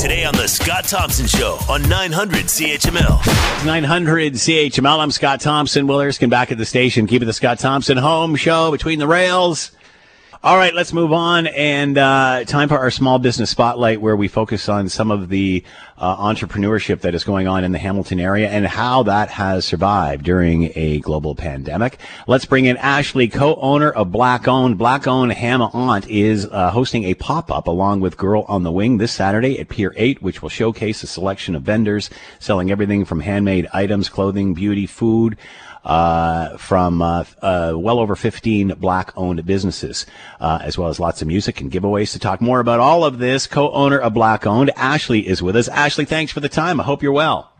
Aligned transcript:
Today 0.00 0.24
on 0.24 0.32
The 0.34 0.48
Scott 0.48 0.84
Thompson 0.84 1.26
Show 1.26 1.58
on 1.68 1.86
900 1.86 2.46
CHML. 2.46 3.66
900 3.66 4.32
CHML. 4.32 4.98
I'm 4.98 5.10
Scott 5.10 5.42
Thompson. 5.42 5.86
Will 5.86 6.00
Erskine 6.00 6.30
back 6.30 6.50
at 6.50 6.56
the 6.56 6.64
station, 6.64 7.06
keeping 7.06 7.26
the 7.26 7.34
Scott 7.34 7.58
Thompson 7.58 7.98
home 7.98 8.34
show 8.34 8.70
between 8.70 8.98
the 8.98 9.06
rails. 9.06 9.72
All 10.42 10.56
right, 10.56 10.72
let's 10.72 10.94
move 10.94 11.12
on. 11.12 11.48
And 11.48 11.98
uh, 11.98 12.44
time 12.46 12.70
for 12.70 12.78
our 12.78 12.90
small 12.90 13.18
business 13.18 13.50
spotlight, 13.50 14.00
where 14.00 14.16
we 14.16 14.26
focus 14.26 14.70
on 14.70 14.88
some 14.88 15.10
of 15.10 15.28
the 15.28 15.62
uh, 15.98 16.16
entrepreneurship 16.16 17.02
that 17.02 17.14
is 17.14 17.24
going 17.24 17.46
on 17.46 17.62
in 17.62 17.72
the 17.72 17.78
Hamilton 17.78 18.18
area 18.18 18.48
and 18.48 18.66
how 18.66 19.02
that 19.02 19.28
has 19.28 19.66
survived 19.66 20.24
during 20.24 20.72
a 20.74 21.00
global 21.00 21.34
pandemic. 21.34 21.98
Let's 22.26 22.46
bring 22.46 22.64
in 22.64 22.78
Ashley, 22.78 23.28
co-owner 23.28 23.90
of 23.90 24.12
Black 24.12 24.48
Owned. 24.48 24.78
Black 24.78 25.06
Owned 25.06 25.32
HamOnt 25.32 26.08
is 26.08 26.46
uh, 26.46 26.70
hosting 26.70 27.04
a 27.04 27.12
pop-up 27.12 27.66
along 27.66 28.00
with 28.00 28.16
Girl 28.16 28.46
on 28.48 28.62
the 28.62 28.72
Wing 28.72 28.96
this 28.96 29.12
Saturday 29.12 29.60
at 29.60 29.68
Pier 29.68 29.92
8, 29.94 30.22
which 30.22 30.40
will 30.40 30.48
showcase 30.48 31.02
a 31.02 31.06
selection 31.06 31.54
of 31.54 31.64
vendors 31.64 32.08
selling 32.38 32.70
everything 32.70 33.04
from 33.04 33.20
handmade 33.20 33.68
items, 33.74 34.08
clothing, 34.08 34.54
beauty, 34.54 34.86
food 34.86 35.36
uh, 35.84 36.56
from 36.56 37.02
uh, 37.02 37.24
uh, 37.42 37.74
well 37.76 37.98
over 37.98 38.16
15 38.16 38.74
black 38.78 39.12
owned 39.16 39.44
businesses, 39.46 40.06
uh, 40.40 40.58
as 40.62 40.76
well 40.76 40.88
as 40.88 41.00
lots 41.00 41.22
of 41.22 41.28
music 41.28 41.60
and 41.60 41.70
giveaways. 41.70 42.12
To 42.12 42.18
talk 42.18 42.40
more 42.40 42.60
about 42.60 42.80
all 42.80 43.04
of 43.04 43.18
this, 43.18 43.46
co 43.46 43.70
owner 43.72 43.98
of 43.98 44.14
Black 44.14 44.46
Owned, 44.46 44.70
Ashley 44.76 45.26
is 45.26 45.42
with 45.42 45.56
us. 45.56 45.68
Ashley, 45.68 46.04
thanks 46.04 46.32
for 46.32 46.40
the 46.40 46.48
time. 46.48 46.80
I 46.80 46.84
hope 46.84 47.02
you're 47.02 47.12
well. 47.12 47.52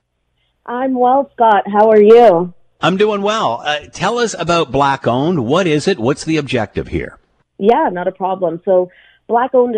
I'm 0.66 0.94
well, 0.94 1.30
Scott. 1.34 1.64
How 1.66 1.90
are 1.90 2.00
you? 2.00 2.54
I'm 2.80 2.96
doing 2.96 3.22
well. 3.22 3.62
Uh, 3.64 3.80
tell 3.92 4.18
us 4.18 4.34
about 4.38 4.72
Black 4.72 5.06
Owned. 5.06 5.44
What 5.44 5.66
is 5.66 5.88
it? 5.88 5.98
What's 5.98 6.24
the 6.24 6.36
objective 6.36 6.88
here? 6.88 7.18
Yeah, 7.58 7.90
not 7.92 8.08
a 8.08 8.12
problem. 8.12 8.62
So, 8.64 8.90
Black 9.26 9.54
Owned 9.54 9.76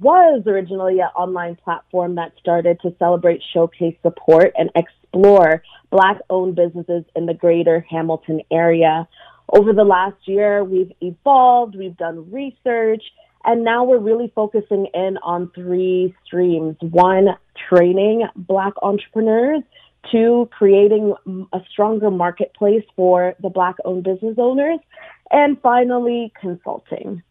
was 0.00 0.42
originally 0.46 1.00
an 1.00 1.08
online 1.16 1.56
platform 1.56 2.14
that 2.14 2.32
started 2.38 2.80
to 2.80 2.94
celebrate, 2.98 3.42
showcase, 3.52 3.96
support, 4.02 4.52
and 4.56 4.70
explore 5.08 5.62
Black 5.90 6.18
owned 6.30 6.54
businesses 6.54 7.04
in 7.16 7.26
the 7.26 7.34
greater 7.34 7.84
Hamilton 7.88 8.40
area. 8.50 9.08
Over 9.50 9.72
the 9.72 9.84
last 9.84 10.16
year, 10.26 10.62
we've 10.62 10.92
evolved, 11.00 11.74
we've 11.76 11.96
done 11.96 12.30
research, 12.30 13.02
and 13.44 13.64
now 13.64 13.84
we're 13.84 13.98
really 13.98 14.30
focusing 14.34 14.88
in 14.92 15.16
on 15.22 15.50
three 15.54 16.14
streams. 16.26 16.76
One, 16.80 17.28
training 17.68 18.26
Black 18.36 18.74
entrepreneurs. 18.82 19.62
Two, 20.12 20.48
creating 20.52 21.14
a 21.52 21.60
stronger 21.70 22.10
marketplace 22.10 22.84
for 22.94 23.34
the 23.42 23.48
Black 23.48 23.76
owned 23.84 24.04
business 24.04 24.36
owners. 24.38 24.78
And 25.30 25.60
finally, 25.60 26.32
consulting. 26.40 27.22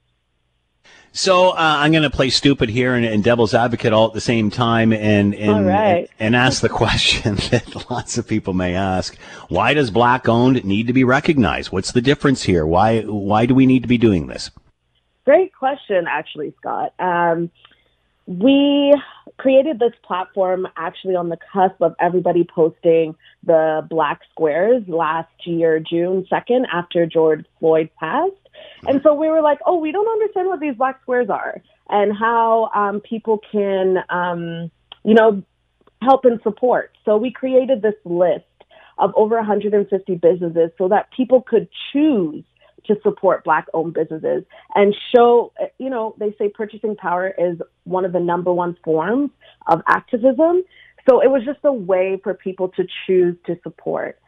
So 1.13 1.49
uh, 1.49 1.55
I'm 1.57 1.91
going 1.91 2.03
to 2.03 2.11
play 2.11 2.29
stupid 2.29 2.69
here 2.69 2.93
and, 2.93 3.03
and, 3.03 3.23
devil's 3.23 3.55
advocate 3.55 3.91
all 3.91 4.07
at 4.07 4.13
the 4.13 4.21
same 4.21 4.51
time, 4.51 4.93
and 4.93 5.33
and, 5.33 5.65
right. 5.65 6.09
and, 6.19 6.35
and 6.35 6.35
ask 6.35 6.61
the 6.61 6.69
question 6.83 7.35
that 7.49 7.89
lots 7.89 8.19
of 8.19 8.27
people 8.27 8.53
may 8.53 8.75
ask: 8.75 9.17
Why 9.49 9.73
does 9.73 9.89
black 9.89 10.29
owned 10.29 10.63
need 10.63 10.87
to 10.87 10.93
be 10.93 11.03
recognized? 11.03 11.71
What's 11.71 11.91
the 11.91 12.01
difference 12.01 12.43
here? 12.43 12.67
Why 12.67 13.01
why 13.01 13.47
do 13.47 13.55
we 13.55 13.65
need 13.65 13.81
to 13.81 13.87
be 13.87 13.97
doing 13.97 14.27
this? 14.27 14.51
Great 15.25 15.53
question, 15.55 16.05
actually, 16.07 16.53
Scott. 16.59 16.93
Um, 16.99 17.49
we 18.27 18.93
created 19.37 19.79
this 19.79 19.93
platform 20.03 20.67
actually 20.77 21.15
on 21.15 21.29
the 21.29 21.37
cusp 21.51 21.81
of 21.81 21.95
everybody 21.99 22.43
posting 22.43 23.15
the 23.43 23.85
black 23.89 24.21
squares 24.31 24.83
last 24.87 25.31
year, 25.45 25.79
June 25.79 26.27
2nd, 26.31 26.65
after 26.71 27.05
George 27.05 27.45
Floyd 27.59 27.89
passed. 27.99 28.33
And 28.87 29.01
so 29.03 29.13
we 29.13 29.29
were 29.29 29.41
like, 29.41 29.59
oh, 29.65 29.77
we 29.77 29.91
don't 29.91 30.07
understand 30.07 30.47
what 30.47 30.59
these 30.59 30.75
black 30.75 31.01
squares 31.01 31.29
are 31.29 31.61
and 31.89 32.15
how 32.15 32.69
um, 32.75 33.01
people 33.01 33.39
can, 33.51 33.97
um, 34.09 34.71
you 35.03 35.13
know, 35.13 35.43
help 36.01 36.25
and 36.25 36.39
support. 36.43 36.91
So 37.05 37.17
we 37.17 37.31
created 37.31 37.81
this 37.81 37.95
list 38.05 38.45
of 38.97 39.11
over 39.15 39.35
150 39.37 40.15
businesses 40.15 40.71
so 40.77 40.87
that 40.89 41.11
people 41.15 41.41
could 41.41 41.67
choose 41.91 42.43
to 42.85 42.95
support 43.03 43.43
black 43.43 43.67
owned 43.73 43.93
businesses 43.93 44.43
and 44.75 44.95
show, 45.13 45.51
you 45.77 45.89
know, 45.89 46.15
they 46.19 46.33
say 46.37 46.49
purchasing 46.49 46.95
power 46.95 47.33
is 47.37 47.57
one 47.83 48.05
of 48.05 48.13
the 48.13 48.19
number 48.19 48.51
one 48.51 48.77
forms 48.83 49.29
of 49.67 49.81
activism. 49.87 50.63
So 51.09 51.21
it 51.21 51.29
was 51.29 51.43
just 51.45 51.59
a 51.63 51.71
way 51.71 52.19
for 52.23 52.33
people 52.33 52.69
to 52.69 52.85
choose 53.05 53.35
to 53.45 53.57
support. 53.63 54.19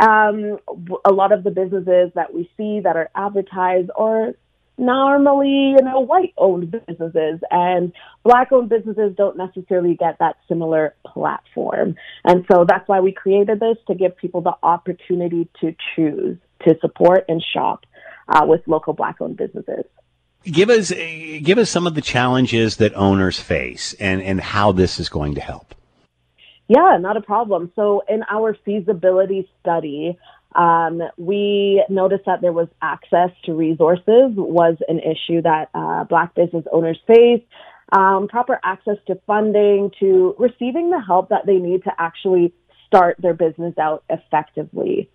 Um, 0.00 0.58
a 1.04 1.12
lot 1.12 1.32
of 1.32 1.42
the 1.42 1.50
businesses 1.50 2.12
that 2.14 2.32
we 2.32 2.50
see 2.56 2.80
that 2.80 2.96
are 2.96 3.10
advertised 3.14 3.90
are 3.96 4.34
normally, 4.78 5.74
you 5.76 5.82
know, 5.82 6.00
white 6.00 6.32
owned 6.38 6.70
businesses 6.70 7.40
and 7.50 7.92
black 8.22 8.52
owned 8.52 8.68
businesses 8.68 9.14
don't 9.16 9.36
necessarily 9.36 9.96
get 9.96 10.18
that 10.20 10.36
similar 10.46 10.94
platform. 11.04 11.96
And 12.24 12.44
so 12.50 12.64
that's 12.66 12.88
why 12.88 13.00
we 13.00 13.12
created 13.12 13.60
this 13.60 13.76
to 13.88 13.94
give 13.94 14.16
people 14.16 14.40
the 14.40 14.54
opportunity 14.62 15.48
to 15.60 15.74
choose 15.94 16.38
to 16.66 16.76
support 16.80 17.24
and 17.28 17.44
shop 17.54 17.84
uh, 18.28 18.44
with 18.46 18.62
local 18.66 18.92
black 18.92 19.20
owned 19.20 19.36
businesses. 19.36 19.84
Give 20.44 20.70
us, 20.70 20.90
give 20.90 21.58
us 21.58 21.68
some 21.68 21.86
of 21.86 21.94
the 21.94 22.00
challenges 22.00 22.76
that 22.76 22.94
owners 22.94 23.38
face 23.38 23.94
and, 23.94 24.22
and 24.22 24.40
how 24.40 24.72
this 24.72 25.00
is 25.00 25.08
going 25.08 25.34
to 25.34 25.40
help. 25.40 25.74
Yeah, 26.68 26.98
not 27.00 27.16
a 27.16 27.22
problem. 27.22 27.72
So 27.74 28.02
in 28.08 28.22
our 28.30 28.56
feasibility 28.64 29.48
study, 29.60 30.18
um, 30.54 31.02
we 31.16 31.84
noticed 31.88 32.24
that 32.26 32.40
there 32.40 32.52
was 32.52 32.68
access 32.82 33.30
to 33.44 33.54
resources 33.54 34.32
was 34.36 34.76
an 34.86 34.98
issue 35.00 35.42
that 35.42 35.70
uh, 35.74 36.04
Black 36.04 36.34
business 36.34 36.64
owners 36.72 36.98
face. 37.06 37.42
Um, 37.90 38.28
proper 38.28 38.60
access 38.62 38.96
to 39.06 39.18
funding, 39.26 39.90
to 40.00 40.34
receiving 40.38 40.90
the 40.90 41.00
help 41.00 41.30
that 41.30 41.46
they 41.46 41.56
need 41.56 41.84
to 41.84 41.92
actually 41.98 42.52
start 42.86 43.16
their 43.18 43.32
business 43.32 43.74
out 43.78 44.04
effectively. 44.10 45.08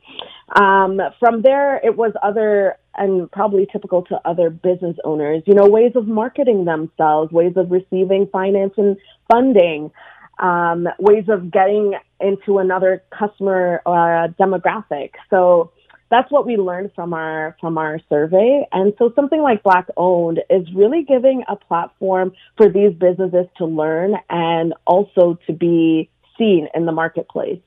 Um, 0.60 1.00
from 1.20 1.44
there, 1.44 1.78
it 1.78 1.96
was 1.96 2.14
other 2.24 2.78
and 2.96 3.32
probably 3.32 3.68
typical 3.72 4.04
to 4.04 4.20
other 4.26 4.50
business 4.50 4.96
owners, 5.04 5.44
you 5.46 5.56
know, 5.56 5.68
ways 5.68 5.94
of 5.96 6.08
marketing 6.08 6.66
themselves, 6.66 7.32
ways 7.32 7.54
of 7.56 7.72
receiving 7.72 8.28
finance 8.32 8.74
and 8.78 8.98
funding 9.32 9.92
um, 10.40 10.88
ways 11.00 11.26
of 11.30 11.52
getting 11.52 11.94
into 12.20 12.58
another 12.60 13.04
customer 13.18 13.82
uh, 13.86 14.28
demographic. 14.40 15.12
So 15.30 15.72
that's 16.10 16.32
what 16.32 16.46
we 16.46 16.58
learned 16.58 16.92
from 16.94 17.14
our 17.14 17.58
from 17.60 17.78
our 17.78 18.00
survey. 18.08 18.68
And 18.72 18.94
so 19.00 19.12
something 19.16 19.42
like 19.42 19.64
Black 19.64 19.88
Owned 19.98 20.42
is 20.50 20.68
really 20.76 21.04
giving 21.04 21.44
a 21.48 21.56
platform 21.56 22.34
for 22.56 22.70
these 22.70 22.94
businesses 22.94 23.48
to 23.58 23.66
learn 23.66 24.14
and 24.30 24.76
also 24.86 25.40
to 25.48 25.54
be 25.54 26.12
seen 26.38 26.68
in 26.74 26.86
the 26.86 26.92
marketplace. 26.92 27.60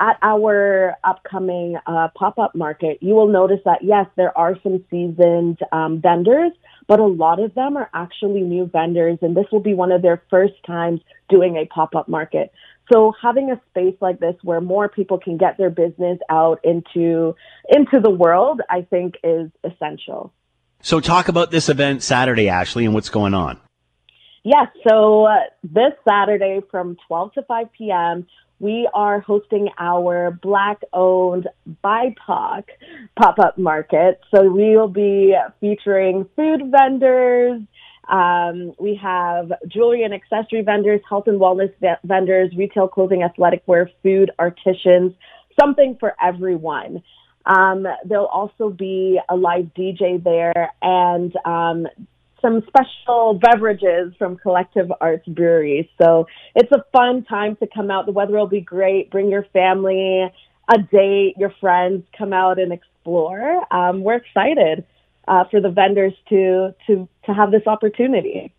At 0.00 0.18
our 0.22 0.96
upcoming 1.04 1.76
uh, 1.86 2.08
pop 2.14 2.38
up 2.38 2.54
market, 2.54 2.98
you 3.00 3.14
will 3.14 3.28
notice 3.28 3.60
that 3.64 3.82
yes, 3.82 4.06
there 4.16 4.36
are 4.36 4.56
some 4.62 4.84
seasoned 4.90 5.58
um, 5.72 6.00
vendors, 6.00 6.52
but 6.86 7.00
a 7.00 7.06
lot 7.06 7.40
of 7.40 7.54
them 7.54 7.76
are 7.76 7.90
actually 7.94 8.42
new 8.42 8.66
vendors, 8.66 9.18
and 9.22 9.36
this 9.36 9.46
will 9.50 9.60
be 9.60 9.74
one 9.74 9.92
of 9.92 10.02
their 10.02 10.22
first 10.28 10.54
times 10.66 11.00
doing 11.28 11.56
a 11.56 11.66
pop 11.66 11.94
up 11.94 12.08
market. 12.08 12.52
So 12.92 13.14
having 13.20 13.50
a 13.50 13.60
space 13.70 13.96
like 14.00 14.20
this 14.20 14.34
where 14.42 14.60
more 14.60 14.88
people 14.88 15.18
can 15.18 15.38
get 15.38 15.56
their 15.56 15.70
business 15.70 16.18
out 16.28 16.60
into 16.64 17.34
into 17.68 18.00
the 18.00 18.10
world, 18.10 18.60
I 18.68 18.82
think 18.82 19.14
is 19.24 19.50
essential. 19.64 20.32
So 20.82 21.00
talk 21.00 21.28
about 21.28 21.50
this 21.50 21.68
event 21.68 22.02
Saturday, 22.02 22.48
Ashley, 22.48 22.84
and 22.84 22.92
what's 22.92 23.08
going 23.08 23.34
on. 23.34 23.58
Yes, 24.44 24.66
so 24.88 25.24
uh, 25.26 25.36
this 25.62 25.92
Saturday 26.08 26.60
from 26.70 26.96
12 27.06 27.34
to 27.34 27.42
5 27.42 27.66
p.m., 27.78 28.26
we 28.58 28.88
are 28.92 29.20
hosting 29.20 29.68
our 29.78 30.30
Black 30.42 30.80
owned 30.92 31.48
BIPOC 31.84 32.64
pop 33.16 33.38
up 33.38 33.58
market. 33.58 34.20
So 34.34 34.48
we 34.48 34.76
will 34.76 34.88
be 34.88 35.34
featuring 35.60 36.28
food 36.36 36.70
vendors. 36.70 37.60
Um, 38.08 38.72
we 38.80 38.98
have 39.02 39.52
jewelry 39.68 40.02
and 40.04 40.14
accessory 40.14 40.62
vendors, 40.62 41.00
health 41.08 41.28
and 41.28 41.40
wellness 41.40 41.72
vendors, 42.04 42.52
retail 42.56 42.88
clothing, 42.88 43.22
athletic 43.22 43.62
wear, 43.66 43.90
food, 44.02 44.30
artisans, 44.38 45.12
something 45.60 45.96
for 45.98 46.14
everyone. 46.22 47.02
Um, 47.46 47.86
there'll 48.04 48.26
also 48.26 48.70
be 48.70 49.20
a 49.28 49.36
live 49.36 49.70
DJ 49.76 50.22
there 50.22 50.72
and 50.82 51.34
um, 51.44 51.86
some 52.42 52.62
special 52.66 53.34
beverages 53.34 54.12
from 54.18 54.36
Collective 54.36 54.92
Arts 55.00 55.26
Brewery. 55.26 55.90
So 56.00 56.26
it's 56.54 56.70
a 56.72 56.84
fun 56.92 57.24
time 57.24 57.56
to 57.56 57.68
come 57.72 57.90
out. 57.90 58.06
The 58.06 58.12
weather 58.12 58.34
will 58.34 58.46
be 58.46 58.60
great. 58.60 59.10
Bring 59.10 59.30
your 59.30 59.46
family, 59.52 60.30
a 60.68 60.78
date, 60.78 61.34
your 61.38 61.54
friends, 61.60 62.04
come 62.18 62.32
out 62.32 62.58
and 62.58 62.72
explore. 62.72 63.62
Um, 63.72 64.02
we're 64.02 64.16
excited 64.16 64.84
uh, 65.26 65.44
for 65.50 65.60
the 65.60 65.70
vendors 65.70 66.12
to 66.28 66.74
to 66.86 67.08
to 67.26 67.32
have 67.32 67.50
this 67.50 67.66
opportunity. 67.66 68.52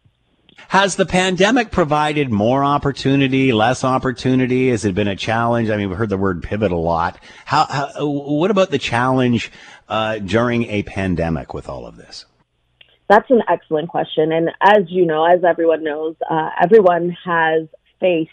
Has 0.69 0.95
the 0.95 1.06
pandemic 1.06 1.71
provided 1.71 2.31
more 2.31 2.63
opportunity, 2.63 3.51
less 3.51 3.83
opportunity? 3.83 4.69
Has 4.69 4.85
it 4.85 4.95
been 4.95 5.07
a 5.07 5.15
challenge? 5.15 5.69
I 5.69 5.77
mean, 5.77 5.89
we've 5.89 5.97
heard 5.97 6.09
the 6.09 6.18
word 6.18 6.44
pivot 6.44 6.71
a 6.71 6.77
lot. 6.77 7.19
How, 7.45 7.65
how 7.65 8.07
what 8.07 8.51
about 8.51 8.69
the 8.69 8.77
challenge 8.77 9.51
uh, 9.89 10.19
during 10.19 10.65
a 10.65 10.83
pandemic 10.83 11.53
with 11.53 11.68
all 11.68 11.85
of 11.85 11.97
this? 11.97 12.25
That's 13.10 13.30
an 13.30 13.42
excellent 13.50 13.90
question. 13.90 14.32
And 14.32 14.50
as 14.62 14.84
you 14.88 15.06
know, 15.06 15.26
as 15.26 15.44
everyone 15.44 15.84
knows, 15.84 16.16
uh, 16.30 16.50
everyone 16.62 17.16
has 17.26 17.68
faced 18.00 18.32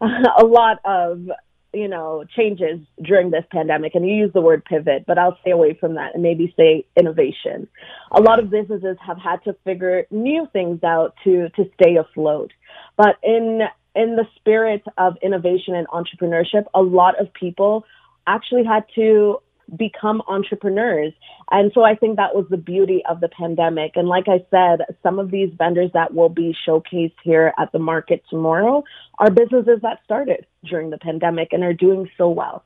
a 0.00 0.44
lot 0.44 0.78
of 0.84 1.28
you 1.72 1.86
know 1.88 2.24
changes 2.36 2.80
during 3.02 3.30
this 3.30 3.44
pandemic. 3.52 3.94
And 3.94 4.06
you 4.06 4.14
use 4.14 4.32
the 4.32 4.40
word 4.40 4.64
pivot 4.64 5.04
but 5.06 5.18
i'll 5.18 5.38
stay 5.40 5.50
away 5.50 5.76
from 5.78 5.94
that 5.94 6.14
and 6.14 6.22
maybe 6.22 6.52
say 6.56 6.86
innovation. 6.96 7.68
A 8.12 8.20
lot 8.20 8.38
of 8.38 8.50
businesses 8.50 8.96
have 9.06 9.18
had 9.18 9.42
to 9.44 9.54
figure 9.64 10.06
new 10.10 10.46
things 10.52 10.82
out 10.82 11.14
to 11.24 11.48
to 11.50 11.70
stay 11.80 11.96
afloat. 11.96 12.52
But 12.96 13.16
in 13.22 13.62
in 13.94 14.16
the 14.16 14.26
spirit 14.36 14.82
of 14.96 15.16
innovation 15.22 15.74
and 15.74 15.86
entrepreneurship 15.88 16.64
a 16.74 16.82
lot 16.82 17.20
of 17.20 17.32
people 17.32 17.84
actually 18.26 18.64
had 18.64 18.84
to 18.94 19.38
become 19.76 20.22
entrepreneurs. 20.28 21.12
And 21.50 21.70
so 21.74 21.82
I 21.82 21.94
think 21.94 22.16
that 22.16 22.34
was 22.34 22.46
the 22.50 22.56
beauty 22.56 23.02
of 23.08 23.20
the 23.20 23.28
pandemic. 23.28 23.92
And 23.96 24.08
like 24.08 24.26
I 24.28 24.44
said, 24.50 24.84
some 25.02 25.18
of 25.18 25.30
these 25.30 25.50
vendors 25.56 25.90
that 25.94 26.14
will 26.14 26.28
be 26.28 26.56
showcased 26.66 27.14
here 27.22 27.52
at 27.58 27.72
the 27.72 27.78
market 27.78 28.22
tomorrow 28.30 28.84
are 29.18 29.30
businesses 29.30 29.80
that 29.82 30.00
started 30.04 30.46
during 30.64 30.90
the 30.90 30.98
pandemic 30.98 31.52
and 31.52 31.62
are 31.62 31.74
doing 31.74 32.10
so 32.16 32.28
well. 32.28 32.64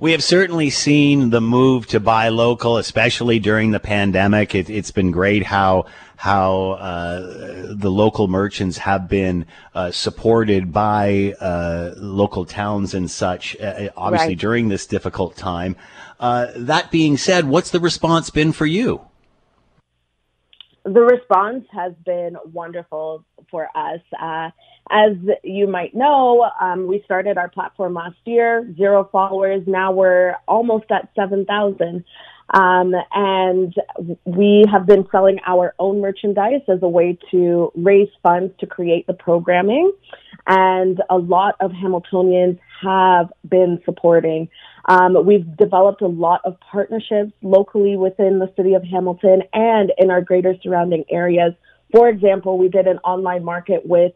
We 0.00 0.12
have 0.12 0.24
certainly 0.24 0.68
seen 0.70 1.30
the 1.30 1.40
move 1.40 1.86
to 1.88 2.00
buy 2.00 2.28
local, 2.28 2.76
especially 2.76 3.38
during 3.38 3.70
the 3.70 3.78
pandemic. 3.78 4.54
It, 4.54 4.68
has 4.68 4.90
been 4.90 5.12
great 5.12 5.44
how 5.44 5.86
how 6.16 6.72
uh, 6.72 7.74
the 7.74 7.90
local 7.90 8.26
merchants 8.26 8.78
have 8.78 9.08
been 9.08 9.46
uh, 9.74 9.90
supported 9.90 10.72
by 10.72 11.34
uh, 11.40 11.94
local 11.96 12.44
towns 12.44 12.94
and 12.94 13.10
such. 13.10 13.56
Uh, 13.60 13.90
obviously, 13.96 14.28
right. 14.28 14.38
during 14.38 14.68
this 14.68 14.86
difficult 14.86 15.36
time. 15.36 15.76
Uh, 16.18 16.46
that 16.56 16.90
being 16.90 17.16
said, 17.16 17.44
what's 17.44 17.70
the 17.70 17.80
response 17.80 18.30
been 18.30 18.52
for 18.52 18.66
you? 18.66 19.00
The 20.84 21.00
response 21.00 21.64
has 21.72 21.92
been 22.04 22.36
wonderful 22.52 23.24
for 23.50 23.68
us. 23.74 24.00
Uh, 24.20 24.50
as 24.90 25.12
you 25.44 25.68
might 25.68 25.94
know, 25.94 26.50
um, 26.60 26.88
we 26.88 27.02
started 27.04 27.38
our 27.38 27.48
platform 27.48 27.94
last 27.94 28.16
year, 28.24 28.68
zero 28.76 29.08
followers. 29.12 29.62
Now 29.66 29.92
we're 29.92 30.34
almost 30.48 30.86
at 30.90 31.08
7,000. 31.14 32.04
Um, 32.54 32.92
and 33.14 33.74
we 34.24 34.64
have 34.70 34.86
been 34.86 35.06
selling 35.10 35.38
our 35.46 35.74
own 35.78 36.00
merchandise 36.00 36.62
as 36.68 36.80
a 36.82 36.88
way 36.88 37.16
to 37.30 37.72
raise 37.76 38.10
funds 38.22 38.52
to 38.58 38.66
create 38.66 39.06
the 39.06 39.14
programming. 39.14 39.92
And 40.46 41.00
a 41.08 41.16
lot 41.16 41.54
of 41.60 41.70
Hamiltonians 41.70 42.58
have 42.82 43.32
been 43.48 43.80
supporting. 43.84 44.48
Um, 44.88 45.24
we've 45.24 45.56
developed 45.56 46.02
a 46.02 46.08
lot 46.08 46.40
of 46.44 46.58
partnerships 46.60 47.32
locally 47.42 47.96
within 47.96 48.38
the 48.38 48.52
city 48.56 48.74
of 48.74 48.82
Hamilton 48.82 49.42
and 49.52 49.92
in 49.98 50.10
our 50.10 50.20
greater 50.20 50.54
surrounding 50.62 51.04
areas. 51.10 51.54
For 51.92 52.08
example, 52.08 52.58
we 52.58 52.68
did 52.68 52.86
an 52.86 52.98
online 52.98 53.44
market 53.44 53.86
with 53.86 54.12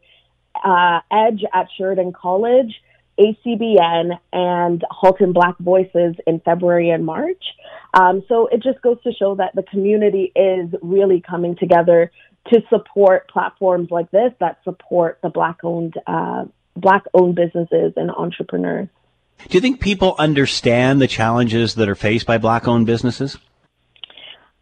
uh, 0.65 1.01
Edge 1.11 1.43
at 1.53 1.69
Sheridan 1.77 2.13
College, 2.13 2.75
ACBN, 3.19 4.19
and 4.33 4.85
Halton 4.91 5.33
Black 5.33 5.57
Voices 5.59 6.17
in 6.27 6.41
February 6.41 6.91
and 6.91 7.05
March. 7.05 7.45
Um, 7.95 8.23
so 8.29 8.47
it 8.49 8.63
just 8.63 8.83
goes 8.83 9.03
to 9.05 9.13
show 9.13 9.37
that 9.37 9.55
the 9.55 9.63
community 9.63 10.33
is 10.35 10.75
really 10.83 11.23
coming 11.27 11.57
together 11.57 12.11
to 12.53 12.63
support 12.71 13.29
platforms 13.29 13.89
like 13.91 14.11
this 14.11 14.33
that 14.41 14.59
support 14.65 15.19
the 15.23 15.29
black 15.29 15.59
owned 15.65 15.95
uh, 16.07 16.45
black 16.77 17.05
owned 17.15 17.35
businesses 17.35 17.93
and 17.97 18.11
entrepreneurs. 18.11 18.89
Do 19.49 19.57
you 19.57 19.61
think 19.61 19.81
people 19.81 20.15
understand 20.19 21.01
the 21.01 21.07
challenges 21.07 21.75
that 21.75 21.89
are 21.89 21.95
faced 21.95 22.27
by 22.27 22.39
black 22.39 22.67
owned 22.67 22.87
businesses? 22.87 23.39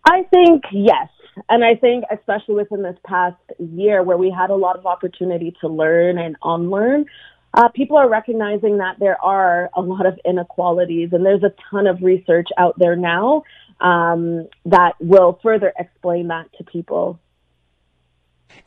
I 0.04 0.24
think 0.24 0.64
yes. 0.72 1.08
And 1.48 1.64
I 1.64 1.74
think 1.74 2.04
especially 2.12 2.54
within 2.56 2.82
this 2.82 2.96
past 3.06 3.36
year 3.58 4.02
where 4.02 4.16
we 4.16 4.30
had 4.30 4.50
a 4.50 4.54
lot 4.54 4.76
of 4.76 4.86
opportunity 4.86 5.56
to 5.60 5.68
learn 5.68 6.18
and 6.18 6.36
unlearn, 6.42 7.06
uh, 7.54 7.68
people 7.68 7.96
are 7.96 8.08
recognizing 8.08 8.78
that 8.78 8.98
there 8.98 9.22
are 9.24 9.70
a 9.74 9.80
lot 9.80 10.06
of 10.06 10.18
inequalities 10.24 11.10
and 11.12 11.24
there's 11.24 11.42
a 11.42 11.52
ton 11.70 11.86
of 11.86 12.02
research 12.02 12.48
out 12.58 12.78
there 12.78 12.96
now 12.96 13.42
um, 13.80 14.48
that 14.64 14.92
will 15.00 15.38
further 15.42 15.72
explain 15.78 16.28
that 16.28 16.46
to 16.58 16.64
people. 16.64 17.18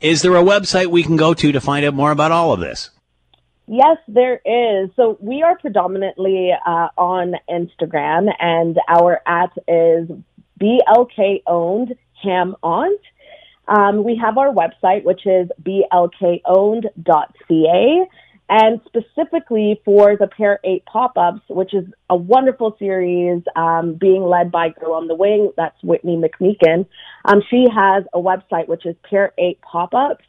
Is 0.00 0.22
there 0.22 0.36
a 0.36 0.42
website 0.42 0.86
we 0.86 1.02
can 1.02 1.16
go 1.16 1.34
to 1.34 1.52
to 1.52 1.60
find 1.60 1.84
out 1.84 1.94
more 1.94 2.10
about 2.10 2.32
all 2.32 2.52
of 2.52 2.60
this? 2.60 2.90
Yes, 3.70 3.98
there 4.08 4.40
is. 4.46 4.88
So 4.96 5.18
we 5.20 5.42
are 5.42 5.58
predominantly 5.58 6.52
uh, 6.66 6.88
on 6.96 7.34
Instagram, 7.50 8.32
and 8.40 8.78
our 8.88 9.20
at 9.26 9.50
is 9.68 10.08
BLK 10.58 11.42
owned 11.46 11.94
HamOnt. 12.24 12.96
Um, 13.68 14.04
we 14.04 14.16
have 14.16 14.38
our 14.38 14.50
website, 14.54 15.04
which 15.04 15.26
is 15.26 15.50
blkowned.ca. 15.62 16.88
And 18.50 18.80
specifically 18.86 19.78
for 19.84 20.16
the 20.16 20.26
Pier 20.26 20.58
8 20.64 20.86
pop 20.86 21.18
ups, 21.18 21.42
which 21.50 21.74
is 21.74 21.84
a 22.08 22.16
wonderful 22.16 22.74
series 22.78 23.42
um, 23.54 23.96
being 24.00 24.22
led 24.22 24.50
by 24.50 24.70
Girl 24.70 24.94
on 24.94 25.06
the 25.06 25.14
Wing, 25.14 25.52
that's 25.58 25.76
Whitney 25.82 26.16
McMeekin. 26.16 26.86
Um, 27.26 27.42
she 27.50 27.66
has 27.70 28.04
a 28.14 28.18
website, 28.18 28.66
which 28.66 28.86
is 28.86 28.96
Pier 29.10 29.34
8 29.36 29.60
Pop 29.60 29.92
Ups 29.92 30.24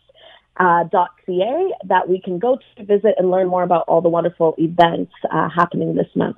uh, 0.60 0.84
.ca 1.26 1.74
that 1.86 2.08
we 2.08 2.22
can 2.22 2.38
go 2.38 2.60
to 2.76 2.84
visit 2.84 3.16
and 3.18 3.32
learn 3.32 3.48
more 3.48 3.64
about 3.64 3.86
all 3.88 4.02
the 4.02 4.10
wonderful 4.10 4.56
events 4.58 5.12
uh, 5.32 5.50
happening 5.50 5.96
this 5.96 6.14
month. 6.16 6.38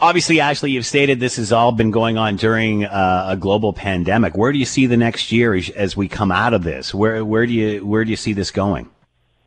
Obviously, 0.00 0.40
Ashley, 0.40 0.72
you've 0.72 0.86
stated 0.86 1.20
this 1.20 1.36
has 1.36 1.52
all 1.52 1.70
been 1.70 1.90
going 1.90 2.18
on 2.18 2.36
during 2.36 2.84
uh, 2.84 3.26
a 3.28 3.36
global 3.36 3.72
pandemic. 3.72 4.36
Where 4.36 4.50
do 4.50 4.58
you 4.58 4.64
see 4.64 4.86
the 4.86 4.96
next 4.96 5.30
year 5.30 5.54
as, 5.54 5.70
as, 5.70 5.96
we 5.96 6.08
come 6.08 6.32
out 6.32 6.54
of 6.54 6.64
this? 6.64 6.92
Where 6.92 7.24
where 7.24 7.46
do 7.46 7.52
you 7.52 7.86
where 7.86 8.04
do 8.04 8.10
you 8.10 8.16
see 8.16 8.32
this 8.32 8.50
going? 8.50 8.88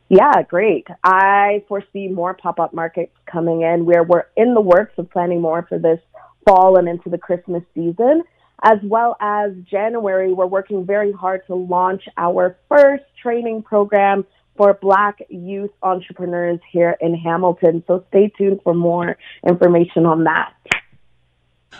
Yeah, 0.08 0.42
great. 0.42 0.86
I 1.02 1.64
foresee 1.68 2.08
more 2.08 2.32
pop 2.32 2.60
up 2.60 2.72
markets 2.72 3.12
coming 3.26 3.62
in. 3.62 3.84
Where 3.84 4.02
we're 4.02 4.26
in 4.36 4.54
the 4.54 4.60
works 4.60 4.94
of 4.98 5.10
planning 5.10 5.40
more 5.40 5.66
for 5.68 5.78
this 5.78 6.00
fall 6.46 6.78
and 6.78 6.88
into 6.88 7.10
the 7.10 7.18
Christmas 7.18 7.62
season 7.74 8.22
as 8.62 8.78
well 8.82 9.16
as 9.20 9.52
January, 9.70 10.32
we're 10.32 10.46
working 10.46 10.86
very 10.86 11.12
hard 11.12 11.46
to 11.46 11.54
launch 11.54 12.02
our 12.16 12.56
first 12.68 13.04
training 13.22 13.62
program 13.62 14.24
for 14.56 14.74
Black 14.74 15.18
youth 15.28 15.70
entrepreneurs 15.82 16.60
here 16.72 16.96
in 17.00 17.14
Hamilton. 17.14 17.84
So 17.86 18.04
stay 18.08 18.32
tuned 18.38 18.60
for 18.64 18.74
more 18.74 19.18
information 19.46 20.06
on 20.06 20.24
that. 20.24 20.54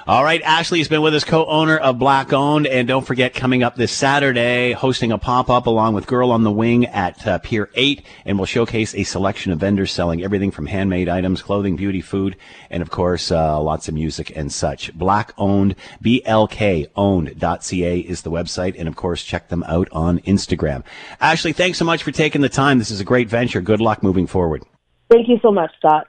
All 0.06 0.22
right, 0.22 0.40
Ashley 0.43 0.78
has 0.78 0.88
been 0.88 1.02
with 1.02 1.14
us, 1.14 1.25
co-owner 1.25 1.76
of 1.76 1.98
Black 1.98 2.32
Owned, 2.32 2.66
and 2.66 2.87
don't 2.87 3.04
forget 3.04 3.34
coming 3.34 3.62
up 3.62 3.75
this 3.75 3.90
Saturday, 3.90 4.72
hosting 4.72 5.10
a 5.10 5.19
pop-up 5.19 5.66
along 5.66 5.94
with 5.94 6.06
Girl 6.06 6.31
on 6.31 6.44
the 6.44 6.50
Wing 6.52 6.87
at 6.87 7.26
uh, 7.26 7.38
Pier 7.38 7.70
8, 7.75 8.02
and 8.25 8.38
we'll 8.38 8.46
showcase 8.46 8.94
a 8.94 9.02
selection 9.02 9.50
of 9.50 9.58
vendors 9.58 9.90
selling 9.90 10.22
everything 10.22 10.53
from 10.53 10.67
handmade 10.67 11.08
items, 11.08 11.43
clothing, 11.43 11.74
beauty, 11.74 12.00
food, 12.00 12.36
and 12.70 12.82
of 12.82 12.91
course, 12.91 13.32
uh, 13.32 13.60
lots 13.60 13.88
of 13.88 13.94
music 13.94 14.31
and 14.36 14.53
such. 14.53 14.93
Black 14.94 15.32
Owned, 15.38 15.74
B-L-K 16.00 16.86
owned.ca 16.94 17.98
is 17.98 18.22
the 18.22 18.31
website, 18.31 18.76
and 18.79 18.86
of 18.86 18.94
course, 18.94 19.24
check 19.24 19.48
them 19.48 19.65
out 19.65 19.88
on 19.91 20.20
Instagram. 20.20 20.84
Ashley, 21.20 21.53
thanks 21.53 21.79
so 21.79 21.84
much 21.84 22.03
for 22.03 22.12
taking 22.12 22.43
the 22.43 22.48
time. 22.48 22.79
This 22.79 22.91
is 22.91 23.00
a 23.00 23.05
great 23.05 23.29
venture. 23.29 23.60
Good 23.60 23.81
luck 23.81 24.03
moving 24.03 24.26
forward. 24.26 24.62
Thank 25.10 25.29
you 25.29 25.38
so 25.41 25.53
much, 25.53 25.70
Scott. 25.79 26.08